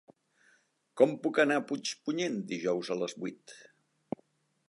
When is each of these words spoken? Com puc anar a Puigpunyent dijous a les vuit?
Com 1.01 1.11
puc 1.25 1.41
anar 1.43 1.57
a 1.61 1.63
Puigpunyent 1.71 2.41
dijous 2.53 2.91
a 2.95 2.99
les 3.03 3.17
vuit? 3.25 3.57